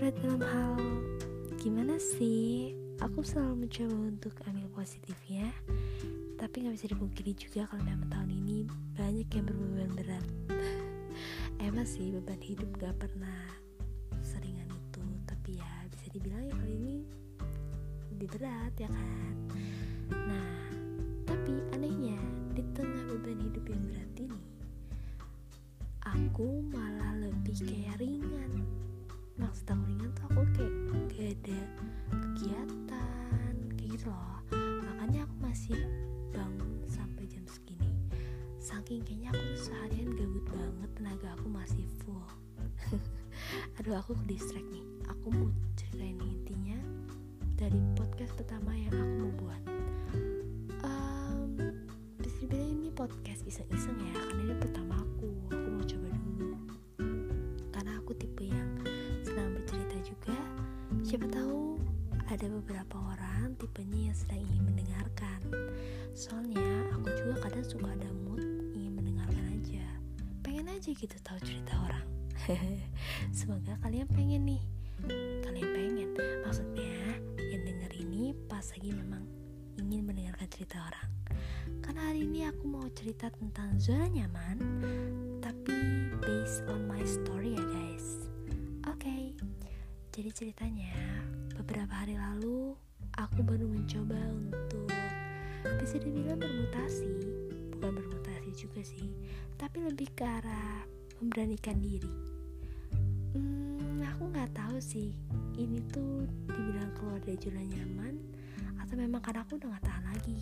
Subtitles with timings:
[0.00, 0.80] berat dalam hal
[1.60, 2.72] gimana sih?
[3.04, 5.52] Aku selalu mencoba untuk ambil positifnya
[6.40, 8.64] tapi nggak bisa dipungkiri juga kalau memang tahun ini
[8.96, 10.24] banyak yang berbeban berat.
[11.68, 13.44] Emang sih beban hidup gak pernah
[14.24, 15.04] seringan itu.
[15.28, 16.96] Tapi ya bisa dibilang ya kali ini
[18.16, 19.34] lebih berat ya kan?
[20.16, 20.52] Nah
[21.28, 22.16] tapi anehnya
[22.56, 24.40] di tengah beban hidup yang berat ini
[26.08, 28.59] aku malah lebih kayak ringan
[29.40, 30.72] maksud aku ringan tuh aku kayak
[31.08, 31.58] gak ada
[32.12, 34.38] kegiatan kayak gitu loh.
[34.84, 35.78] Makanya aku masih
[36.30, 37.96] bangun sampai jam segini.
[38.60, 42.28] Saking kayaknya aku seharian gabut banget tenaga aku masih full.
[43.80, 44.84] Aduh aku ke distract nih.
[45.08, 46.78] Aku mau ceritain intinya
[47.56, 49.69] dari podcast pertama yang aku mau buat
[63.10, 65.40] orang tipenya yang sedang ingin mendengarkan.
[66.14, 68.42] Soalnya aku juga kadang suka ada mood
[68.74, 69.86] ingin mendengarkan aja.
[70.46, 72.06] Pengen aja gitu tahu cerita orang.
[73.38, 74.62] Semoga kalian pengen nih.
[75.42, 76.08] Kalian pengen.
[76.46, 79.22] Maksudnya yang denger ini pas lagi memang
[79.80, 81.08] ingin mendengarkan cerita orang.
[81.82, 84.58] Karena hari ini aku mau cerita tentang zona nyaman
[85.42, 85.74] tapi
[86.22, 88.06] based on my story ya guys.
[88.86, 89.02] Oke.
[89.02, 89.22] Okay.
[90.10, 90.92] jadi ceritanya
[91.56, 92.76] beberapa hari lalu
[93.18, 94.90] aku baru mencoba untuk
[95.80, 97.10] bisa dibilang bermutasi.
[97.74, 99.10] Bukan bermutasi juga sih
[99.60, 100.88] tapi lebih ke arah
[101.20, 102.08] memberanikan diri.
[103.36, 105.12] Hmm, aku nggak tahu sih
[105.60, 108.16] ini tuh dibilang keluar dari zona nyaman
[108.80, 110.38] atau memang karena aku udah nggak tahan lagi?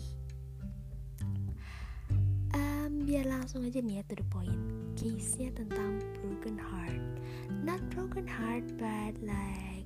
[2.55, 4.55] Um, biar langsung aja nih ya to the point.
[4.95, 7.03] Case nya tentang broken heart.
[7.51, 9.78] Not broken heart but like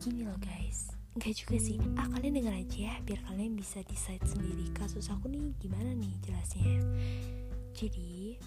[0.00, 0.88] gini loh guys.
[1.12, 1.76] Enggak juga sih.
[2.00, 4.72] Ah kalian denger aja ya Biar kalian bisa decide sendiri.
[4.72, 6.80] Kasus aku nih gimana nih jelasnya.
[7.76, 8.40] Jadi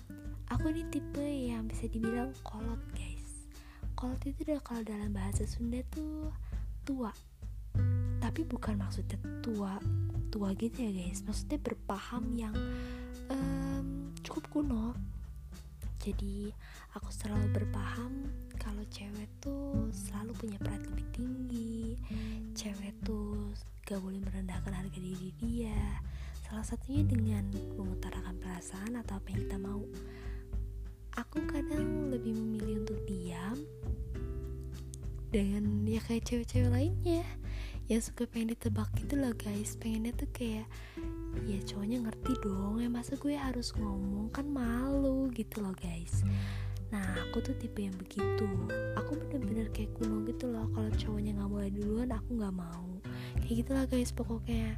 [0.53, 3.49] Aku ini tipe yang bisa dibilang kolot guys.
[3.97, 6.29] Kolot itu udah kalau dalam bahasa Sunda tuh
[6.85, 7.09] Tua.
[8.21, 9.81] Tapi bukan maksudnya tua
[10.29, 11.25] Tua gitu ya guys.
[11.25, 12.53] Maksudnya berpaham yang
[13.33, 14.93] um, Cukup kuno.
[16.03, 16.53] Jadi
[16.93, 18.29] aku selalu berpaham
[18.63, 21.99] kalau cewek tuh selalu punya pride lebih tinggi.
[22.55, 23.51] Cewek tuh
[23.83, 25.99] gak boleh merendahkan harga diri dia.
[26.47, 27.43] Salah satunya dengan
[27.75, 29.83] mengutarakan perasaan atau apa yang kita mau.
[31.19, 33.59] Aku kadang lebih memilih untuk diam
[35.29, 37.27] dengan ya kayak cewek-cewek lainnya.
[37.91, 39.75] Yang suka pengen ditebak gitu loh guys.
[39.75, 40.63] Pengennya tuh kayak
[41.43, 46.21] ya cowoknya ngerti dong ya masa gue harus ngomong kan malu gitu loh guys
[46.93, 48.45] nah aku tuh tipe yang begitu.
[49.01, 52.85] Aku bener-bener kayak kuno gitu loh kalau cowoknya nggak mulai duluan aku nggak mau.
[53.41, 54.77] Kayak gitulah guys pokoknya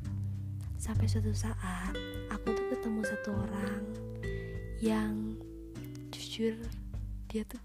[0.80, 1.92] sampai suatu saat
[2.32, 3.84] aku tuh ketemu satu orang
[4.80, 5.36] yang
[6.16, 6.56] jujur
[7.28, 7.60] dia tuh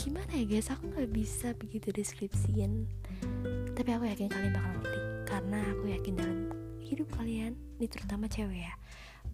[0.00, 2.88] gimana ya guys aku nggak bisa begitu deskripsiin.
[3.76, 6.40] Tapi aku yakin kalian bakal ngerti karena aku yakin dalam
[6.80, 8.74] hidup kalian ini terutama cewek ya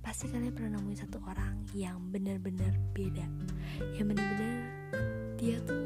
[0.09, 3.29] pasti kalian pernah nemuin satu orang yang bener-bener beda.
[3.93, 4.57] Yang bener-bener
[5.37, 5.85] dia tuh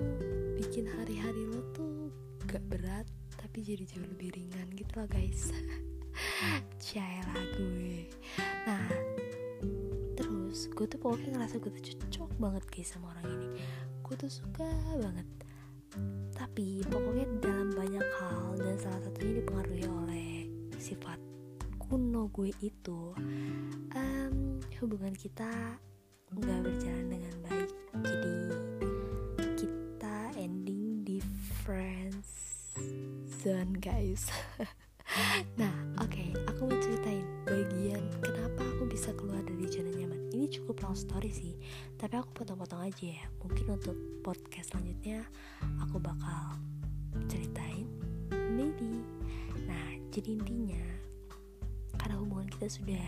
[0.63, 2.07] bikin hari-hari lo tuh
[2.47, 3.03] gak berat
[3.35, 5.51] tapi jadi jauh lebih ringan gitu loh guys.
[6.87, 8.15] Cailah gue.
[8.63, 8.87] Nah
[10.15, 13.49] terus gue tuh pokoknya ngerasa gue tuh cocok banget guys sama orang ini.
[14.07, 14.71] Gue tuh suka
[15.03, 15.27] banget.
[16.31, 20.47] Tapi pokoknya dalam banyak hal dan salah satunya dipengaruhi oleh
[20.79, 21.22] sifat
[21.93, 23.13] kuno gue itu
[23.93, 24.37] um,
[24.81, 25.77] hubungan kita
[26.33, 27.69] nggak berjalan dengan baik.
[28.01, 28.37] Jadi
[29.61, 31.21] kita ending di
[31.61, 32.33] friends
[33.29, 34.25] zone guys.
[35.61, 35.69] Nah
[36.01, 40.33] oke okay, aku mau ceritain bagian kenapa aku bisa keluar dari zona nyaman.
[40.33, 41.53] Ini cukup long story sih
[42.01, 43.25] tapi aku potong-potong aja ya.
[43.45, 43.93] Mungkin untuk
[44.25, 45.29] podcast selanjutnya
[45.85, 46.57] aku bakal
[47.29, 47.85] ceritain
[48.57, 49.05] maybe.
[49.69, 51.02] Nah jadi intinya
[52.03, 53.07] karena hubungan kita sudah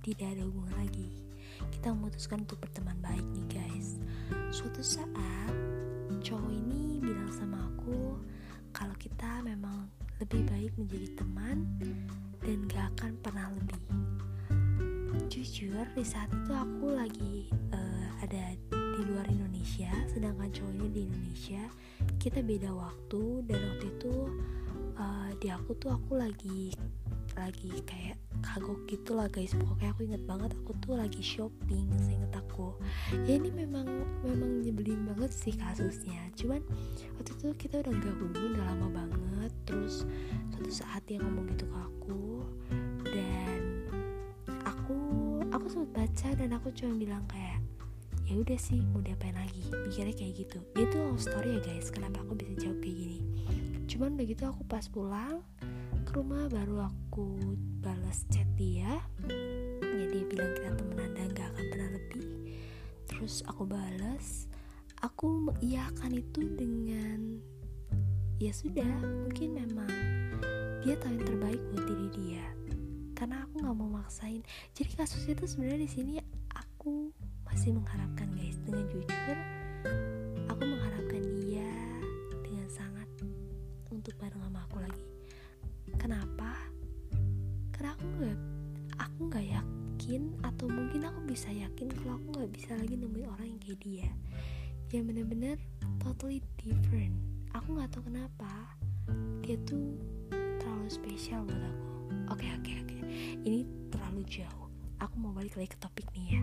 [0.00, 1.12] tidak ada hubungan lagi.
[1.76, 4.00] Kita memutuskan untuk berteman baik nih guys.
[4.48, 5.52] Suatu saat
[6.24, 8.16] cowok ini bilang sama aku
[8.72, 9.92] kalau kita memang
[10.24, 11.68] lebih baik menjadi teman
[12.40, 13.84] dan gak akan pernah lebih.
[15.28, 21.00] Jujur di saat itu aku lagi uh, ada di luar Indonesia sedangkan cowok ini di
[21.04, 21.62] Indonesia.
[22.16, 24.14] Kita beda waktu dan waktu itu
[24.96, 26.72] uh, di aku tuh aku lagi
[27.36, 29.52] lagi kayak kagok gitu lah guys.
[29.54, 32.74] Pokoknya aku inget banget aku tuh lagi shopping seinget aku.
[33.28, 33.86] Ya ini memang
[34.24, 36.20] memang nyebelin banget sih kasusnya.
[36.36, 36.64] Cuman
[37.20, 39.52] waktu itu kita udah gak udah lama banget.
[39.68, 40.08] Terus
[40.52, 42.22] suatu saat dia ngomong gitu ke aku.
[43.06, 43.60] Dan
[44.66, 44.98] aku
[45.52, 47.60] aku sempat baca dan aku cuma bilang kayak
[48.26, 49.64] ya udah sih mau diapain lagi?
[49.70, 50.58] Mikirnya kayak gitu.
[50.74, 53.20] Dia tuh love story ya guys kenapa aku bisa jawab kayak gini.
[53.90, 55.42] Cuman begitu aku pas pulang
[56.06, 56.99] ke rumah baru aku
[57.80, 59.00] balas chat dia
[59.80, 62.26] ya dia bilang kita temenan dan gak akan pernah lebih.
[63.08, 64.48] Terus aku balas
[65.00, 67.40] aku mengiyakan itu dengan
[68.40, 68.88] ya sudah
[69.24, 69.92] mungkin memang
[70.80, 72.46] dia tahu yang terbaik buat diri dia.
[73.12, 74.40] Karena aku nggak mau maksain.
[74.72, 76.14] Jadi kasus itu sebenarnya di sini
[76.56, 77.12] aku
[77.44, 79.59] masih mengharapkan guys dengan jujur
[91.30, 94.10] bisa yakin kalau aku nggak bisa lagi nemuin orang yang kayak dia.
[94.90, 95.56] Yang bener-bener
[96.02, 97.14] totally different.
[97.54, 98.50] Aku nggak tahu kenapa
[99.46, 99.94] dia tuh
[100.58, 101.90] terlalu spesial buat aku.
[102.34, 102.98] Oke oke oke.
[103.46, 103.62] Ini
[103.94, 104.66] terlalu jauh.
[104.98, 106.42] Aku mau balik lagi ke topik nih ya.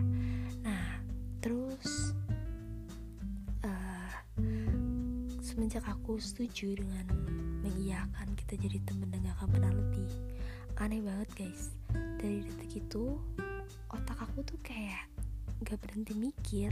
[0.64, 1.04] Nah
[1.44, 2.16] terus
[3.68, 4.12] uh,
[5.44, 7.04] semenjak aku setuju dengan
[7.60, 10.08] mengiyakan kita jadi temen dan gak akan pernah lebih.
[10.80, 11.76] Aneh banget guys.
[12.16, 13.20] Dari detik itu
[13.92, 15.08] otak aku tuh kayak
[15.64, 16.70] gak berhenti mikir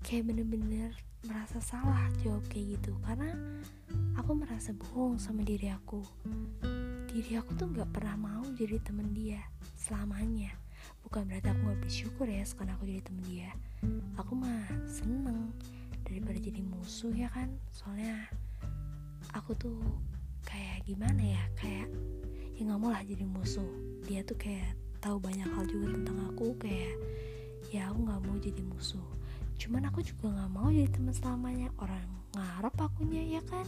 [0.00, 2.98] kayak bener-bener merasa salah jawab kayak gitu.
[3.06, 3.30] Karena
[4.18, 6.02] aku merasa bohong sama diri aku.
[7.06, 9.38] Diri aku tuh gak pernah mau jadi temen dia
[9.78, 10.50] selamanya.
[11.06, 13.50] Bukan berarti aku gak bersyukur ya sekarang aku jadi temen dia.
[14.18, 15.54] Aku mah seneng
[16.02, 17.52] daripada jadi musuh ya kan.
[17.70, 18.26] Soalnya
[19.36, 19.78] aku tuh
[20.42, 21.86] kayak gimana ya kayak
[22.58, 23.70] ya nggak mau lah jadi musuh.
[24.10, 26.94] Dia tuh kayak tahu banyak hal juga tentang aku kayak
[27.74, 29.08] ya aku nggak mau jadi musuh.
[29.58, 31.74] Cuman aku juga nggak mau jadi teman selamanya.
[31.82, 32.06] Orang
[32.38, 33.66] ngarep akunya ya kan?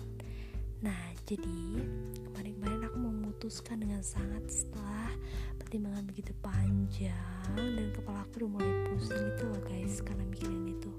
[0.79, 1.83] Nah jadi
[2.31, 5.11] kemarin-kemarin aku memutuskan dengan sangat setelah
[5.59, 10.93] pertimbangan begitu panjang dan kepala aku udah mulai pusing itu loh guys karena mikirin itu.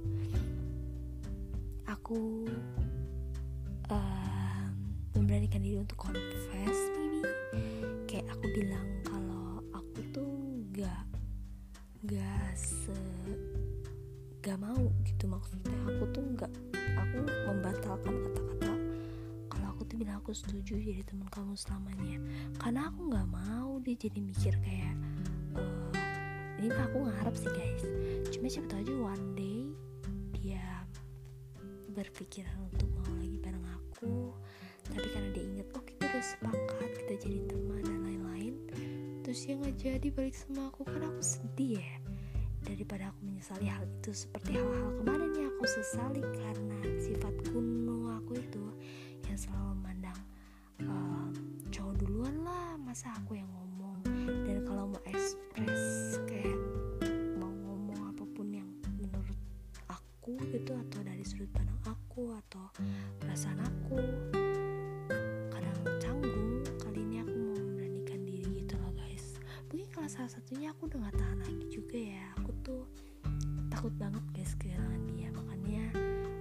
[1.87, 2.49] Aku
[3.87, 4.65] uh,
[5.15, 7.23] memberanikan diri untuk confess maybe.
[8.03, 8.84] Kayak aku bilang
[20.35, 22.19] setuju jadi teman kamu selamanya.
[22.59, 24.95] Karena aku gak mau dia jadi mikir kayak
[25.55, 25.95] uh,
[26.59, 27.83] ini mah aku ngarep sih guys.
[28.35, 29.59] Cuma siapa tahu aja one day
[30.35, 30.63] dia
[31.95, 34.35] berpikiran untuk mau lagi bareng aku.
[34.91, 38.53] Tapi karena dia inget oh kita udah sepakat kita jadi teman dan lain-lain
[39.25, 40.83] terus dia nggak jadi balik sama aku.
[40.83, 41.95] Kan aku sedih ya
[42.67, 46.21] daripada aku menyesali hal itu seperti hal-hal kemarin yang aku sesali.
[46.21, 48.63] Karena sifat kuno aku itu
[49.25, 49.74] yang selalu
[52.95, 53.99] masa aku yang ngomong.
[54.47, 56.55] Dan kalau mau ekspres kayak
[57.35, 59.35] mau ngomong apa pun yang menurut
[59.91, 62.71] aku gitu atau dari sudut pandang aku atau
[63.19, 63.99] perasaan aku
[70.05, 72.23] salah satunya aku udah gak tahan lagi juga ya.
[72.39, 72.87] Aku tuh
[73.67, 75.27] takut banget guys kehilangan dia.
[75.35, 75.83] Makanya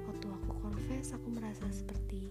[0.07, 2.31] waktu aku confess aku merasa seperti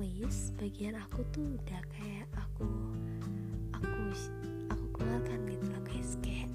[0.00, 2.64] least bagian aku tuh udah kayak aku
[3.76, 4.00] aku
[4.72, 6.16] aku keluarkan gitu loh guys.
[6.24, 6.48] Kayak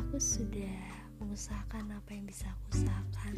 [0.00, 0.78] aku sudah
[1.20, 3.34] mengusahakan apa yang bisa aku usahakan.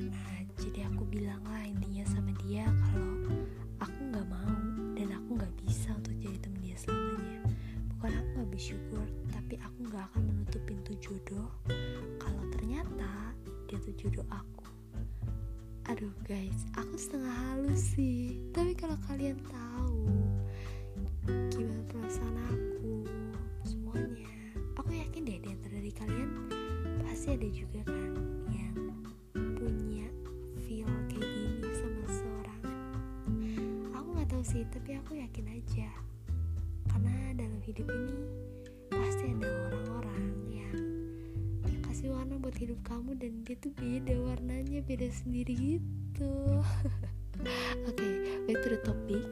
[0.00, 3.36] Nah jadi aku bilang lah intinya sama dia kalau
[3.84, 4.56] aku nggak mau
[4.96, 7.40] dan aku nggak bisa untuk jadi teman dia selamanya.
[7.92, 11.48] Bukan aku nggak bersyukur tapi aku nggak akan menutup pintu jodoh.
[12.16, 13.36] Kalau ternyata
[13.68, 14.55] dia tuh jodoh aku
[15.86, 18.42] aduh guys aku setengah halus sih.
[18.50, 20.02] Tapi kalau kalian tahu
[21.54, 23.06] gimana perasaan aku
[23.62, 24.26] semuanya
[24.74, 26.30] aku yakin deh di antara dari kalian
[27.06, 28.12] pasti ada juga kan
[28.50, 28.74] yang
[29.54, 30.10] punya
[30.66, 32.62] feel kayak gini sama seseorang.
[33.94, 35.90] Aku nggak tahu sih tapi aku yakin aja.
[36.90, 38.18] Karena dalam hidup ini
[38.90, 40.45] pasti ada orang-orang
[42.06, 46.62] kasih warna buat hidup kamu dan dia tuh beda warnanya beda sendiri gitu.
[47.90, 48.12] Oke okay,
[48.46, 49.26] back to the topic.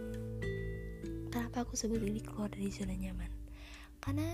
[1.30, 3.30] Kenapa aku sebut ini keluar dari zona nyaman?
[4.02, 4.26] Karena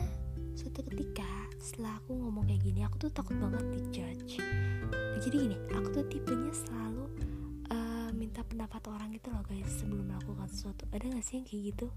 [0.57, 1.29] suatu ketika
[1.61, 4.41] setelah aku ngomong kayak gini aku tuh takut banget dijudge.
[5.21, 7.13] Jadi gini aku tuh tipenya selalu
[7.69, 10.89] uh, minta pendapat orang gitu loh guys sebelum melakukan sesuatu.
[10.97, 11.93] Ada gak sih yang kayak gitu?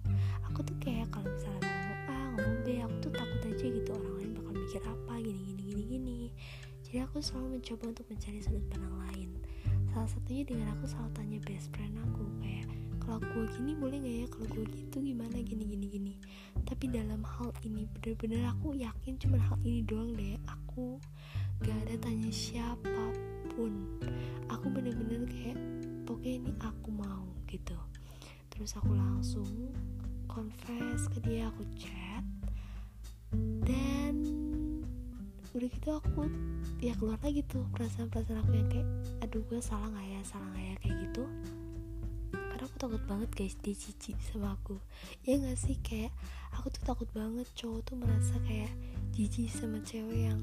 [0.52, 4.23] Aku tuh kayak kalau misalnya ngomong A ngomong B aku tuh takut aja gitu orang
[4.64, 6.20] mikir apa gini gini gini gini.
[6.88, 9.30] Jadi aku selalu mencoba untuk mencari sudut pandang lain.
[9.92, 12.68] Salah satunya dengan aku selalu tanya best friend aku kayak
[13.04, 14.28] kalau gue gini boleh gak ya?
[14.32, 15.36] Kalau gue gitu gimana?
[15.44, 16.14] Gini gini gini.
[16.64, 20.40] Tapi dalam hal ini bener-bener aku yakin cuma hal ini doang deh.
[20.48, 21.04] Aku
[21.60, 23.12] gak ada tanya siapa
[23.52, 24.00] pun.
[24.48, 25.60] Aku bener-bener kayak
[26.08, 27.76] pokoknya ini aku mau gitu.
[28.48, 29.52] Terus aku langsung
[30.32, 32.24] confess ke dia aku chat.
[33.68, 34.03] Dan
[35.54, 36.26] udah gitu aku
[36.82, 38.90] ya keluar lagi tuh perasaan-perasaan aku yang kayak
[39.22, 40.22] aduh gue salah gak ya?
[40.26, 40.76] Salah gak ya?
[40.82, 41.24] Kayak gitu.
[42.34, 44.82] Karena aku takut banget guys dia cici sama aku.
[45.24, 45.78] Ya gak sih?
[45.86, 46.12] Kayak
[46.58, 48.74] aku tuh takut banget cowok tuh merasa kayak
[49.14, 50.42] jijik sama cewek yang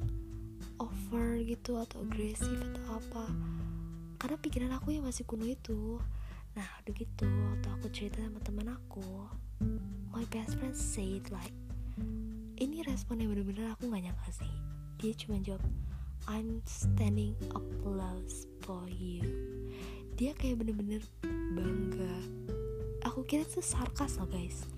[0.79, 3.25] over gitu atau agresif atau apa.
[4.23, 5.99] Karena pikiran aku yang masih kuno itu.
[6.55, 9.27] Nah udah gitu waktu aku cerita sama teman aku
[10.11, 11.55] my best friend said like
[12.59, 14.70] ini responnya bener-bener aku gak nyangka sih
[15.01, 15.65] dia cuma jawab
[16.29, 19.25] I'm standing applause for you.
[20.21, 21.01] Dia kayak bener-bener
[21.57, 22.17] bangga.
[23.09, 24.69] Aku kira itu sarkas loh guys.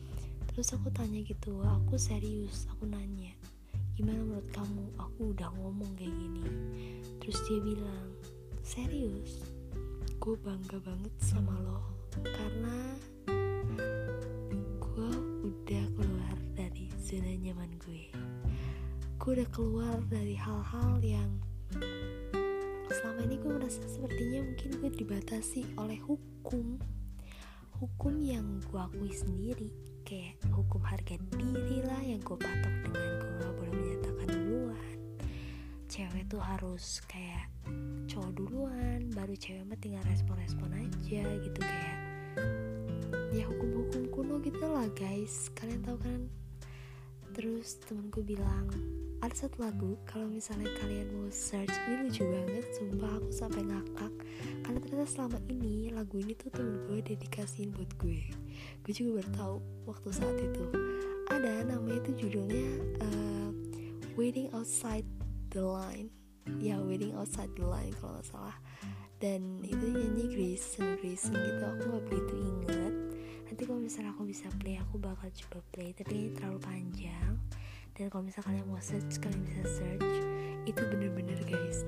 [0.54, 3.34] Terus aku tanya gitu aku serius aku nanya
[3.98, 4.84] gimana menurut kamu?
[5.02, 6.46] Aku udah ngomong kayak gini.
[7.18, 8.08] Terus dia bilang
[8.62, 9.42] serius?
[10.22, 11.82] Gue bangga banget sama lo
[12.22, 12.78] karena
[14.78, 15.12] gue
[15.42, 18.11] udah keluar dari zona nyaman gue
[19.22, 21.30] gue udah keluar dari hal-hal yang
[22.90, 26.74] selama ini gue merasa sepertinya mungkin gue dibatasi oleh hukum.
[27.78, 29.70] Hukum yang gue akui sendiri
[30.02, 34.98] kayak hukum harga diri lah yang gue patok dengan gue gak boleh menyatakan duluan.
[35.86, 37.46] Cewek tuh harus kayak
[38.10, 41.98] cowok duluan baru cewek mah tinggal respon-respon aja gitu kayak
[43.30, 45.46] ya hukum-hukum kuno gitu lah guys.
[45.54, 46.26] Kalian tahu kan?
[47.38, 48.66] Terus temenku bilang
[49.22, 54.12] ada satu lagu kalau misalnya kalian mau search ini lucu banget sumpah aku sampai ngakak.
[54.66, 58.18] Karena ternyata selama ini lagu ini tuh temen gue dedikasiin buat gue.
[58.82, 60.64] Gue juga baru tahu waktu saat itu.
[61.30, 62.66] Ada namanya itu judulnya
[62.98, 63.50] uh,
[64.18, 65.06] Waiting Outside
[65.54, 66.10] the Line.
[66.58, 68.58] Ya Waiting Outside the Line kalau nggak salah.
[69.22, 72.94] Dan itu nyanyi Grayson Grayson gitu aku nggak begitu inget
[73.46, 77.36] nanti kalau misalnya aku bisa play aku bakal coba play tapi terlalu panjang
[78.02, 80.14] dan kalau misalnya kalian mau search kalian bisa search.
[80.66, 81.86] Itu bener-bener guys.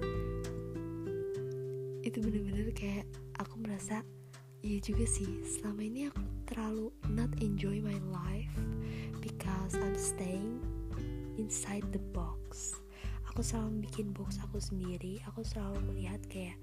[2.07, 3.03] Itu bener-bener kayak
[3.43, 4.07] aku merasa
[4.63, 5.27] iya juga sih.
[5.43, 8.55] Selama ini aku terlalu not enjoy my life
[9.19, 10.63] because I'm staying
[11.35, 12.79] inside the box.
[13.35, 15.19] Aku selalu bikin box aku sendiri.
[15.35, 16.55] Aku selalu melihat kayak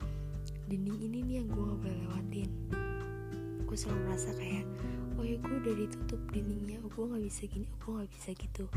[0.71, 2.51] dinding ini nih yang gue gak boleh lewatin.
[3.67, 4.63] Aku selalu merasa kayak
[5.19, 6.79] oh ya gue udah ditutup dindingnya.
[6.87, 8.71] Oh gue gak bisa gini oh gue gak bisa gitu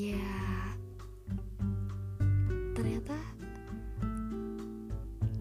[0.00, 0.32] ya
[2.72, 3.12] ternyata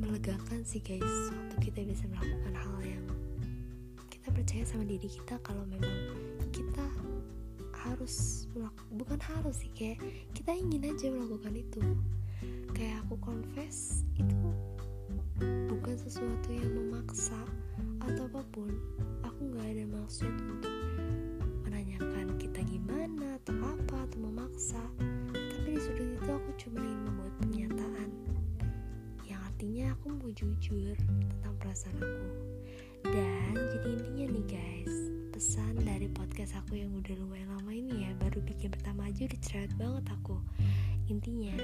[0.03, 3.05] melegakan sih guys waktu kita bisa melakukan hal yang
[4.11, 5.95] kita percaya sama diri kita kalau memang
[6.51, 6.83] kita
[7.87, 8.45] harus
[8.91, 10.03] bukan harus sih kayak
[10.35, 11.81] kita ingin aja melakukan itu.
[12.75, 14.51] Kayak aku confess itu
[15.71, 17.39] bukan sesuatu yang memaksa
[18.03, 18.71] atau apa pun.
[19.23, 20.78] Aku nggak ada maksud untuk
[22.69, 24.81] gimana atau apa atau memaksa.
[25.33, 28.09] Tapi di sudut itu aku cuma ingin membuat pernyataan.
[29.25, 32.27] Yang artinya aku mau jujur tentang perasaan aku.
[33.09, 34.95] Dan jadi intinya nih guys
[35.33, 39.39] pesan dari podcast aku yang udah lumayan lama ini ya baru bikin pertama aja udah
[39.39, 40.37] cerewet banget aku.
[41.09, 41.55] Intinya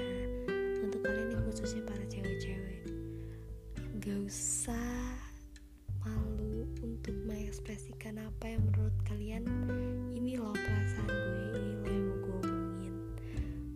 [0.80, 2.88] untuk kalian yang khususnya para cewek-cewek
[4.00, 5.18] gak usah
[6.00, 6.55] malu
[6.96, 9.44] untuk mengekspresikan apa yang menurut kalian
[10.16, 12.94] ini loh perasaan gue ini loh yang mau gue omongin.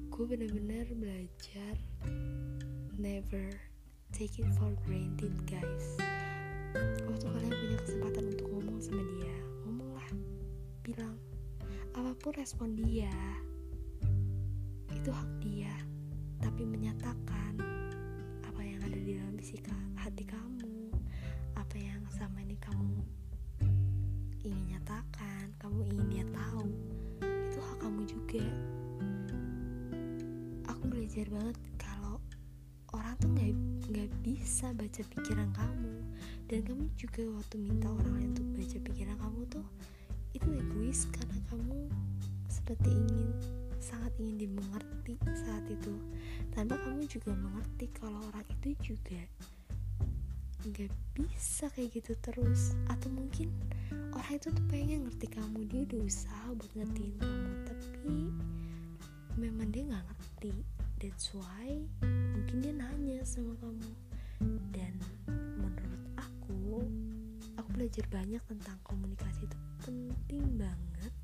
[0.08, 1.74] Gue bener-bener belajar
[2.96, 3.52] never
[4.16, 6.00] take it for granted guys.
[7.04, 9.36] Waktu kalian punya kesempatan untuk ngomong sama dia
[9.68, 10.10] ngomonglah
[10.80, 11.16] bilang
[11.92, 13.12] apa pun respon dia
[14.96, 15.76] itu hak dia.
[16.40, 17.60] Tapi menyatakan
[18.48, 19.60] apa yang ada di dalam isi
[20.00, 20.79] hati kamu
[21.70, 22.98] apa yang sama ini kamu
[24.42, 26.66] ingin nyatakan kamu ingin dia tahu
[27.22, 28.42] itu hak kamu juga.
[30.66, 32.18] Aku belajar banget kalau
[32.90, 33.54] orang tuh nggak
[33.86, 35.94] nggak bisa baca pikiran kamu.
[36.50, 39.66] Dan kamu juga waktu minta orang lain untuk baca pikiran kamu tuh
[40.34, 41.86] itu egois karena kamu
[42.50, 43.30] seperti ingin
[43.78, 45.94] sangat ingin dimengerti saat itu.
[46.50, 49.22] Tanpa kamu juga mengerti kalau orang itu juga
[50.60, 52.76] nggak bisa kayak gitu terus.
[52.92, 53.48] Atau mungkin
[54.12, 58.16] orang itu tuh pengen ngerti kamu dia udah usaha buat ngertiin kamu tapi
[59.40, 60.52] memang dia nggak ngerti.
[61.00, 63.90] That's why mungkin dia nanya sama kamu.
[64.72, 64.96] Dan
[65.56, 66.84] menurut aku
[67.56, 71.14] aku belajar banyak tentang komunikasi itu penting banget.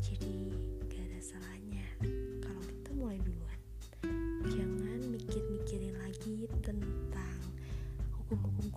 [0.00, 0.52] Jadi
[0.88, 1.59] gak ada salahnya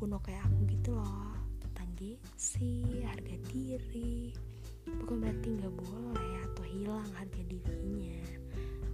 [0.03, 1.31] kuno kayak aku gitu loh.
[1.63, 4.36] Tentang gengsi harga diri.
[4.83, 8.19] Bukan berarti nggak boleh atau hilang harga dirinya.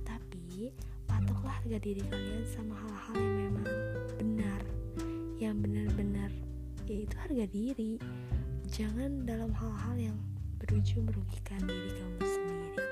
[0.05, 0.69] Tapi
[1.09, 3.69] patoklah harga diri kalian sama hal-hal yang memang
[4.21, 4.61] benar.
[5.41, 6.31] Yang benar-benar
[6.85, 7.97] yaitu harga diri.
[8.69, 10.17] Jangan dalam hal-hal yang
[10.61, 12.85] berujung merugikan diri kamu sendiri.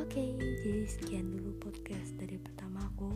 [0.00, 3.12] Oke jadi sekian dulu podcast dari pertama aku.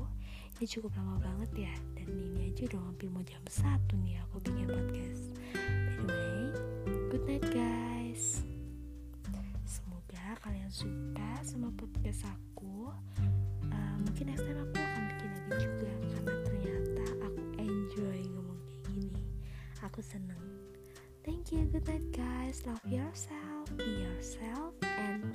[0.61, 4.41] Ini cukup lama banget ya dan ini aja udah hampir mau jam satu nih aku
[4.49, 5.29] bikin podcast.
[5.53, 6.41] By the way
[7.13, 8.41] good night guys.
[9.69, 12.89] Semoga kalian suka sama podcast aku.
[13.69, 19.05] Uh, mungkin next time aku akan bikin lagi juga karena ternyata aku enjoy ngomong kayak
[19.05, 19.25] gini.
[19.85, 20.41] Aku seneng.
[21.29, 21.69] Thank you.
[21.69, 22.65] Good night guys.
[22.65, 25.29] Love yourself be yourself and